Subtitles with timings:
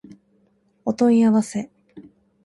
[0.83, 1.69] お問い合わせ